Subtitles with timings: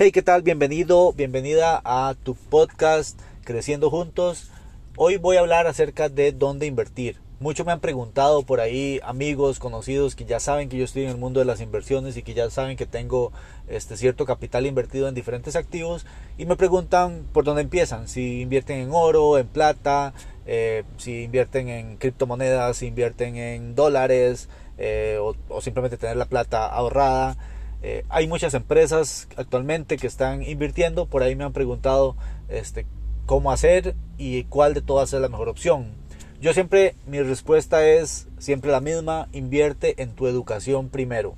[0.00, 0.42] Hey, ¿qué tal?
[0.42, 4.48] Bienvenido, bienvenida a tu podcast Creciendo Juntos.
[4.96, 7.16] Hoy voy a hablar acerca de dónde invertir.
[7.40, 11.08] Muchos me han preguntado por ahí, amigos, conocidos, que ya saben que yo estoy en
[11.08, 13.32] el mundo de las inversiones y que ya saben que tengo
[13.66, 18.78] este cierto capital invertido en diferentes activos y me preguntan por dónde empiezan, si invierten
[18.78, 20.14] en oro, en plata,
[20.46, 26.68] eh, si invierten en criptomonedas, si invierten en dólares eh, o simplemente tener la plata
[26.68, 27.36] ahorrada.
[27.82, 32.16] Eh, hay muchas empresas actualmente que están invirtiendo, por ahí me han preguntado
[32.48, 32.86] este,
[33.26, 35.92] cómo hacer y cuál de todas es la mejor opción.
[36.40, 41.34] Yo siempre, mi respuesta es siempre la misma, invierte en tu educación primero.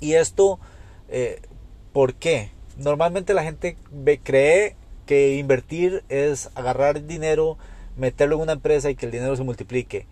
[0.00, 0.58] Y esto,
[1.08, 1.40] eh,
[1.92, 2.50] ¿por qué?
[2.76, 3.76] Normalmente la gente
[4.22, 7.58] cree que invertir es agarrar dinero,
[7.96, 10.06] meterlo en una empresa y que el dinero se multiplique.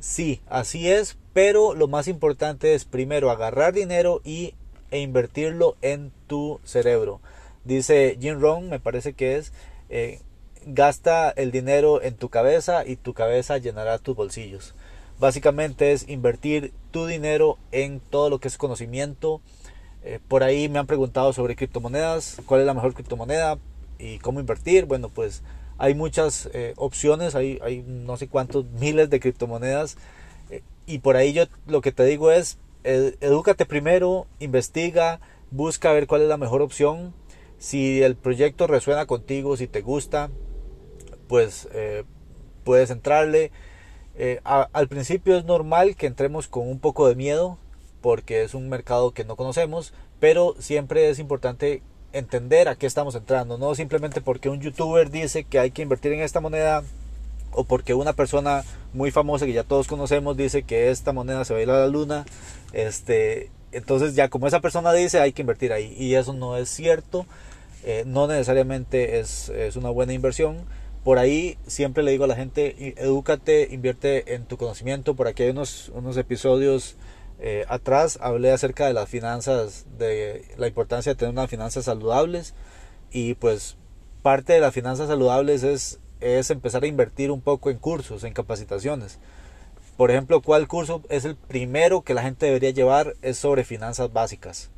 [0.00, 4.54] Sí, así es, pero lo más importante es primero agarrar dinero y
[4.90, 7.20] e invertirlo en tu cerebro.
[7.64, 9.52] Dice Jim Rohn, me parece que es,
[9.88, 10.20] eh,
[10.66, 14.74] gasta el dinero en tu cabeza y tu cabeza llenará tus bolsillos.
[15.18, 19.40] Básicamente es invertir tu dinero en todo lo que es conocimiento.
[20.04, 23.58] Eh, por ahí me han preguntado sobre criptomonedas, cuál es la mejor criptomoneda
[23.98, 24.84] y cómo invertir.
[24.84, 25.42] Bueno, pues
[25.78, 29.96] hay muchas eh, opciones, hay, hay, no sé cuántos miles de criptomonedas.
[30.86, 35.20] y por ahí yo lo que te digo es, edúcate primero, investiga,
[35.50, 37.14] busca ver cuál es la mejor opción.
[37.58, 40.30] Si el proyecto resuena contigo, si te gusta,
[41.28, 42.04] pues eh,
[42.64, 43.50] puedes entrarle.
[44.14, 47.58] Eh, al principio es normal que entremos con un poco de miedo
[48.00, 51.82] porque es un mercado que no conocemos, pero siempre es importante
[52.12, 56.12] entender a qué estamos entrando, no simplemente porque un youtuber dice que hay que invertir
[56.12, 56.82] en esta moneda
[57.52, 61.54] o porque una persona muy famosa que ya todos conocemos dice que esta moneda se
[61.54, 62.24] va a ir a la luna,
[62.72, 66.68] este, entonces ya como esa persona dice hay que invertir ahí y eso no es
[66.68, 67.26] cierto,
[67.84, 70.64] eh, no necesariamente es, es, una buena inversión.
[71.04, 75.14] Por ahí siempre le digo a la gente, edúcate, invierte en tu conocimiento.
[75.14, 76.96] Por aquí hay unos, unos episodios
[77.38, 82.54] eh, atrás, hablé acerca de las finanzas, de la importancia de tener unas finanzas saludables
[83.12, 83.76] y pues
[84.22, 88.32] parte de las finanzas saludables es es empezar a invertir un poco en cursos, en
[88.32, 89.18] capacitaciones.
[89.96, 93.14] Por ejemplo, ¿cuál curso es el primero que la gente debería llevar?
[93.22, 94.70] Es sobre finanzas básicas.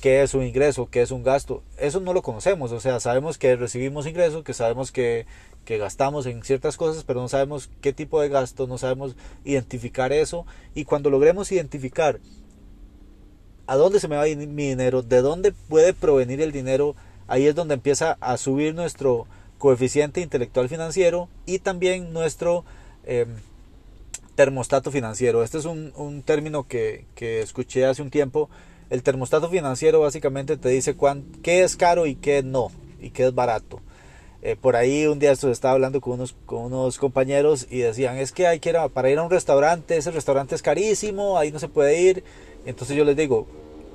[0.00, 0.88] ¿Qué es un ingreso?
[0.90, 1.62] ¿Qué es un gasto?
[1.78, 2.72] Eso no lo conocemos.
[2.72, 5.26] O sea, sabemos que recibimos ingresos, que sabemos que,
[5.64, 9.14] que gastamos en ciertas cosas, pero no sabemos qué tipo de gasto, no sabemos
[9.44, 10.46] identificar eso.
[10.74, 12.20] Y cuando logremos identificar
[13.66, 16.96] a dónde se me va mi dinero, de dónde puede provenir el dinero,
[17.28, 19.26] ahí es donde empieza a subir nuestro,
[19.60, 22.64] coeficiente intelectual financiero y también nuestro
[23.04, 23.28] em,
[24.34, 25.44] termostato financiero.
[25.44, 28.48] Este es un, término que, escuché hace un tiempo.
[28.88, 33.26] El termostato financiero básicamente te dice cuán, qué es caro y qué no, y qué
[33.26, 33.80] es barato.
[34.42, 38.32] Eh, por ahí un día estaba hablando con unos, con unos compañeros y decían, es
[38.32, 41.58] que hay que ir para ir a un restaurante, ese restaurante es carísimo, ahí no
[41.58, 42.24] se puede ir.
[42.64, 43.46] Entonces yo les digo,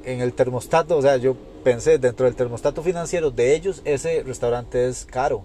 [0.05, 4.87] en el termostato, o sea, yo pensé dentro del termostato financiero de ellos, ese restaurante
[4.87, 5.43] es caro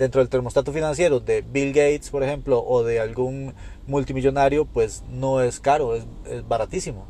[0.00, 3.52] dentro del termostato financiero de Bill Gates, por ejemplo, o de algún
[3.86, 6.06] multimillonario, pues no es caro, es,
[6.48, 7.06] baratísimo.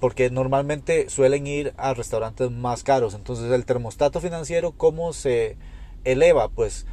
[0.00, 3.14] Porque normalmente suelen ir a restaurantes más caros.
[3.14, 5.56] Entonces el termostato financiero, ¿cómo se
[6.02, 6.48] eleva?
[6.48, 6.86] Pues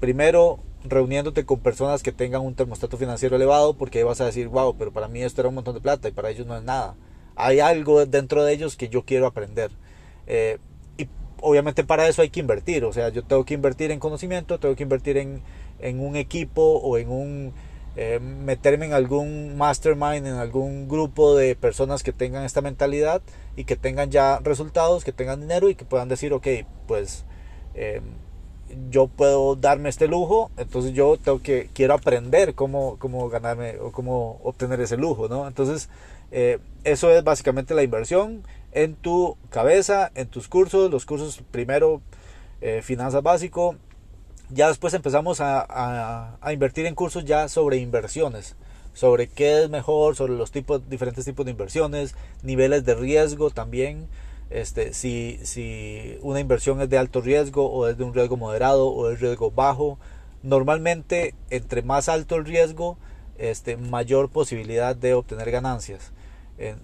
[0.00, 4.48] primero reuniéndote con personas que tengan un termostato financiero elevado, porque ahí vas a decir,
[4.48, 6.62] wow, pero para mí esto era un montón de plata y para ellos no es
[6.62, 6.96] nada.
[7.36, 9.72] Hay algo dentro de ellos que yo quiero aprender.
[10.26, 10.58] Eh,
[11.42, 14.76] obviamente para eso hay que invertir, o sea, yo tengo que invertir en conocimiento, tengo
[14.76, 15.42] que invertir en,
[16.00, 17.52] un equipo o en un
[17.96, 23.22] eh, meterme en algún mastermind, en algún grupo de personas que tengan esta mentalidad
[23.56, 26.46] y que tengan ya resultados, que tengan dinero y que puedan decir, ok,
[26.86, 27.24] pues
[27.74, 28.02] em,
[28.90, 33.90] yo puedo darme este lujo, entonces yo tengo que, quiero aprender cómo, cómo ganarme o
[33.92, 35.48] cómo obtener ese lujo, ¿no?
[35.48, 35.88] Entonces,
[36.30, 38.42] eh, eso es básicamente la inversión
[38.72, 42.00] en tu cabeza, en tus cursos, los cursos primero
[42.60, 43.76] eh, finanzas básico,
[44.50, 48.56] ya después empezamos a, invertir en cursos ya sobre inversiones,
[48.92, 54.08] sobre qué es mejor, sobre los tipos, diferentes tipos de inversiones, niveles de riesgo también.
[54.50, 58.88] este, si, si una inversión es de alto riesgo o es de un riesgo moderado
[58.88, 59.98] o es riesgo bajo.
[60.42, 62.98] Normalmente, entre más alto el riesgo,
[63.38, 66.12] este, mayor posibilidad de obtener ganancias.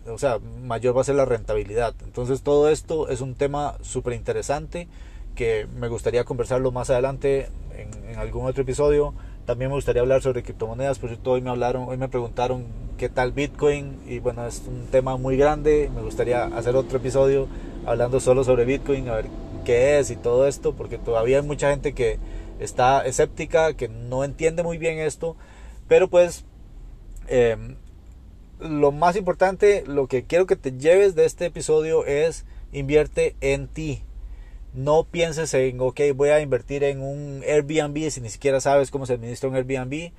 [0.08, 1.94] O sea, mayor va a ser la rentabilidad.
[2.05, 4.88] Entonces, todo esto es un tema súper interesante
[5.34, 9.14] que me gustaría conversarlo más adelante en, en, algún otro episodio.
[9.44, 12.64] También me gustaría hablar sobre criptomonedas, por cierto, hoy me hablaron, hoy me preguntaron
[12.96, 17.46] qué tal Bitcoin y bueno, es un tema muy grande, me gustaría hacer otro episodio
[17.84, 19.26] hablando solo sobre Bitcoin, a ver
[19.64, 22.19] qué es y todo esto, porque todavía hay mucha gente que
[22.58, 25.37] está escéptica, que no entiende muy bien esto,
[25.87, 26.44] pero pues
[27.28, 27.76] em,
[28.60, 33.68] lo más importante, lo que quiero que te lleves de este episodio es invierte en
[33.68, 34.02] ti.
[34.74, 39.06] No pienses en, ok, voy a invertir en un Airbnb si ni siquiera sabes cómo
[39.06, 40.12] se administra un Airbnb.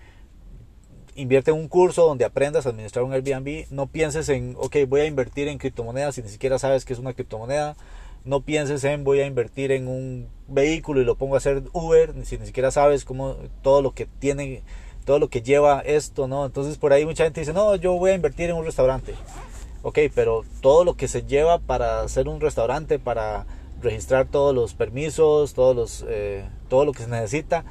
[1.15, 3.65] Invierte en un curso donde aprendas a administrar un Airbnb.
[3.71, 6.99] No pienses en, ok, voy a invertir en criptomonedas si ni siquiera sabes qué es
[6.99, 7.75] una criptomoneda.
[8.23, 12.13] No pienses en, voy a invertir en un vehículo y lo pongo a hacer Uber
[12.23, 14.63] si ni siquiera sabes cómo todo lo que tiene
[15.07, 16.45] todo lo que lleva esto, ¿no?
[16.45, 19.15] Entonces por ahí mucha gente dice, no, yo voy a invertir en un restaurante.
[19.81, 23.45] Ok, pero todo lo que se lleva para hacer un restaurante, para
[23.81, 27.63] registrar todos los permisos, todos los, eh, todo lo que se necesita,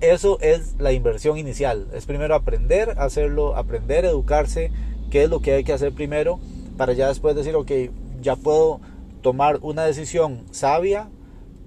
[0.00, 1.88] eso es la inversión inicial.
[1.94, 4.70] Es primero aprender a hacerlo, aprender educarse,
[5.10, 6.38] qué es lo que hay que hacer primero,
[6.76, 7.72] para ya después decir, ok,
[8.20, 8.80] ya puedo
[9.20, 11.08] tomar una decisión sabia,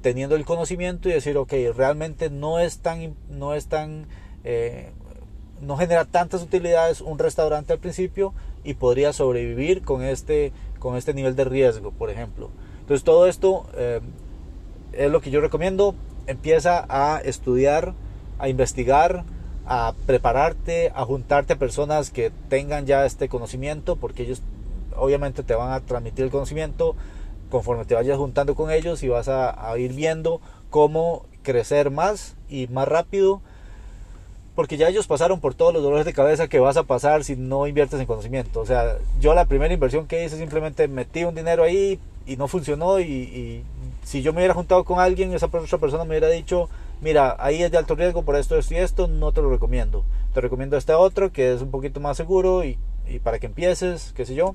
[0.01, 4.07] teniendo el conocimiento y decir, ok, realmente no es tan, no es tan
[4.45, 4.91] eh,
[5.61, 11.13] no genera tantas utilidades un restaurante al principio y podría sobrevivir con este, con este
[11.13, 12.49] nivel de riesgo, por ejemplo.
[12.81, 14.01] Entonces todo esto eh,
[14.93, 15.95] es lo que yo recomiendo.
[16.27, 17.93] Empieza a estudiar,
[18.39, 19.23] a investigar,
[19.65, 24.41] a prepararte, a juntarte a personas que tengan ya este conocimiento, porque ellos
[24.95, 26.95] obviamente te van a transmitir el conocimiento
[27.49, 32.67] conforme te vayas juntando con ellos y vas a ir viendo cómo crecer más y
[32.67, 33.41] más rápido
[34.61, 37.35] porque ya ellos pasaron por todos los dolores de cabeza que vas a pasar si
[37.35, 38.59] no inviertes en conocimiento.
[38.59, 42.47] O sea, yo la primera inversión que hice simplemente metí un dinero ahí y no
[42.47, 43.63] funcionó y,
[44.03, 46.69] si yo me hubiera juntado con alguien, esa otra persona me hubiera dicho,
[47.01, 50.05] mira, ahí es de alto riesgo por esto, esto y esto, no te lo recomiendo.
[50.31, 52.77] Te recomiendo este otro que es un poquito más seguro y,
[53.23, 54.53] para que empieces, qué sé yo.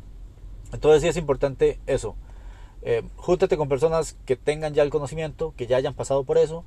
[0.72, 2.14] Entonces sí es importante eso.
[2.82, 6.64] Eh, júntate con personas que tengan ya el conocimiento, que ya hayan pasado por eso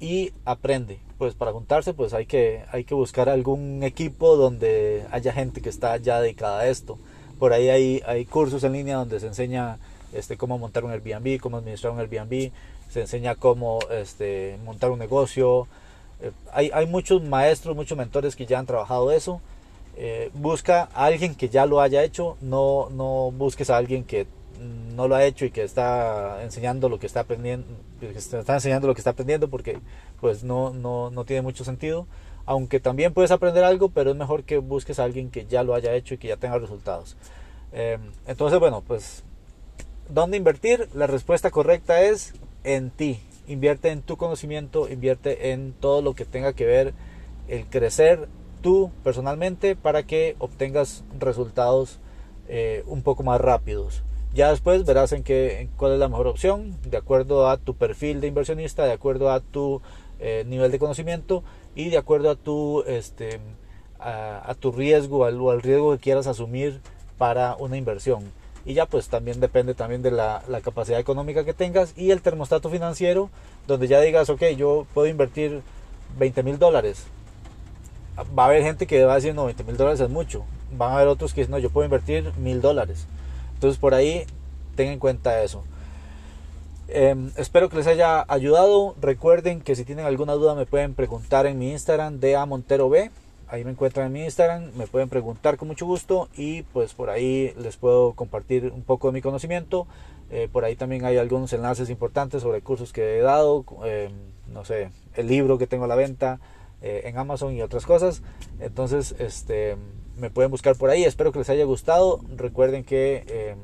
[0.00, 0.98] y aprende.
[1.18, 5.68] Pues para juntarse pues hay que, hay que buscar algún equipo donde haya gente que
[5.68, 6.98] está ya dedicada a esto.
[7.38, 9.78] Por ahí hay, hay cursos en línea donde se enseña
[10.12, 12.50] este, cómo montar un Airbnb, cómo administrar un Airbnb,
[12.90, 15.66] se enseña cómo este, montar un negocio.
[16.20, 19.40] Eh, hay, hay muchos maestros, muchos mentores que ya han trabajado eso.
[19.96, 24.26] Eh, busca a alguien que ya lo haya hecho, no, no busques a alguien que
[24.94, 27.66] no lo ha hecho y que está enseñando lo que está aprendiendo,
[28.00, 29.78] está enseñando lo que está aprendiendo porque
[30.20, 32.06] pues no, no, no tiene mucho sentido.
[32.46, 35.74] Aunque también puedes aprender algo, pero es mejor que busques a alguien que ya lo
[35.74, 37.16] haya hecho y que ya tenga resultados.
[37.72, 39.24] Eh, entonces, bueno, pues,
[40.10, 40.88] ¿dónde invertir?
[40.94, 43.18] La respuesta correcta es en ti.
[43.46, 46.94] Invierte en tu conocimiento, invierte en todo lo que tenga que ver
[47.48, 48.28] el crecer
[48.62, 51.98] tú personalmente para que obtengas resultados
[52.48, 54.02] eh, un poco más rápidos.
[54.34, 58.20] Ya después verás en qué, cuál es la mejor opción, de acuerdo a tu perfil
[58.20, 59.80] de inversionista, de acuerdo a tu
[60.18, 61.44] eh, nivel de conocimiento
[61.76, 63.38] y de acuerdo a tu, este,
[64.00, 66.80] a, tu riesgo, al, al riesgo que quieras asumir
[67.16, 68.24] para una inversión.
[68.66, 72.20] Y ya pues también depende también de la, la, capacidad económica que tengas y el
[72.20, 73.30] termostato financiero,
[73.68, 75.62] donde ya digas, ok, yo puedo invertir
[76.18, 77.06] 20 mil dólares.
[78.36, 80.44] Va a haber gente que va a decir, no, 20 mil dólares es mucho.
[80.76, 83.06] Van a haber otros que dicen, no, yo puedo invertir mil dólares.
[83.64, 84.26] Entonces por ahí
[84.76, 85.64] ten en cuenta eso.
[86.86, 88.94] Em, espero que les haya ayudado.
[89.00, 92.90] Recuerden que si tienen alguna duda me pueden preguntar en mi Instagram de a Montero
[92.90, 93.10] B.
[93.48, 97.08] Ahí me encuentran en mi Instagram, me pueden preguntar con mucho gusto y pues por
[97.08, 99.86] ahí les puedo compartir un poco de mi conocimiento.
[100.30, 104.12] Eh, por ahí también hay algunos enlaces importantes sobre cursos que he dado, em,
[104.52, 106.38] no sé, el libro que tengo a la venta
[106.82, 108.22] eh, en Amazon y otras cosas.
[108.60, 109.78] Entonces, este
[110.16, 111.04] me pueden buscar por ahí.
[111.04, 112.20] Espero que les haya gustado.
[112.36, 113.56] Recuerden que eh,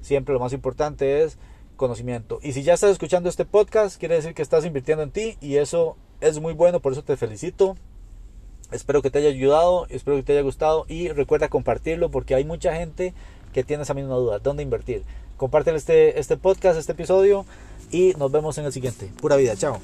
[0.00, 1.38] siempre lo más importante es
[1.76, 2.38] conocimiento.
[2.42, 5.56] Y si ya estás escuchando este podcast, quiere decir que estás invirtiendo en ti y
[5.56, 7.76] eso es muy bueno, por eso te felicito.
[8.70, 12.44] Espero que te haya ayudado, espero que te haya gustado y recuerda compartirlo porque hay
[12.44, 13.14] mucha gente
[13.52, 15.04] que tiene esa misma duda, dónde invertir.
[15.36, 17.44] Compártelo este, este podcast, este episodio
[17.90, 19.10] y nos vemos en el siguiente.
[19.20, 19.80] Pura vida, chao.